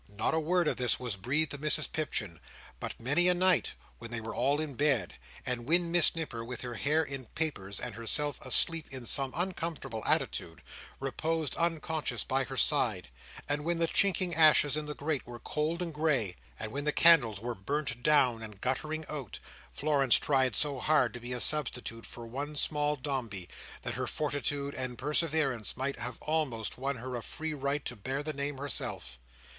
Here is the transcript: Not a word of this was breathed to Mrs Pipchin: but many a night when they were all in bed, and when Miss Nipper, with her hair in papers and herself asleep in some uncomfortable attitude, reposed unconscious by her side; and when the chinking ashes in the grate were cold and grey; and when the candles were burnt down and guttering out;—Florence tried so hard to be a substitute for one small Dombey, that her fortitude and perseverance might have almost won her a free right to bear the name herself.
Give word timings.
Not 0.09 0.33
a 0.33 0.39
word 0.39 0.67
of 0.67 0.77
this 0.77 0.99
was 0.99 1.15
breathed 1.15 1.51
to 1.51 1.59
Mrs 1.59 1.91
Pipchin: 1.91 2.39
but 2.79 2.99
many 2.99 3.27
a 3.27 3.35
night 3.35 3.73
when 3.99 4.09
they 4.09 4.19
were 4.19 4.33
all 4.33 4.59
in 4.59 4.73
bed, 4.73 5.13
and 5.45 5.67
when 5.67 5.91
Miss 5.91 6.15
Nipper, 6.15 6.43
with 6.43 6.61
her 6.61 6.73
hair 6.73 7.03
in 7.03 7.27
papers 7.27 7.79
and 7.79 7.93
herself 7.93 8.41
asleep 8.43 8.87
in 8.89 9.05
some 9.05 9.31
uncomfortable 9.35 10.03
attitude, 10.07 10.63
reposed 10.99 11.55
unconscious 11.55 12.23
by 12.23 12.45
her 12.45 12.57
side; 12.57 13.09
and 13.47 13.63
when 13.63 13.77
the 13.77 13.85
chinking 13.85 14.33
ashes 14.33 14.75
in 14.75 14.87
the 14.87 14.95
grate 14.95 15.27
were 15.27 15.37
cold 15.37 15.83
and 15.83 15.93
grey; 15.93 16.35
and 16.57 16.71
when 16.71 16.85
the 16.85 16.91
candles 16.91 17.39
were 17.39 17.53
burnt 17.53 18.01
down 18.01 18.41
and 18.41 18.59
guttering 18.59 19.05
out;—Florence 19.07 20.15
tried 20.15 20.55
so 20.55 20.79
hard 20.79 21.13
to 21.13 21.19
be 21.19 21.31
a 21.31 21.39
substitute 21.39 22.07
for 22.07 22.25
one 22.25 22.55
small 22.55 22.95
Dombey, 22.95 23.47
that 23.83 23.93
her 23.93 24.07
fortitude 24.07 24.73
and 24.73 24.97
perseverance 24.97 25.77
might 25.77 25.97
have 25.99 26.17
almost 26.23 26.75
won 26.79 26.95
her 26.95 27.13
a 27.15 27.21
free 27.21 27.53
right 27.53 27.85
to 27.85 27.95
bear 27.95 28.23
the 28.23 28.33
name 28.33 28.57
herself. 28.57 29.19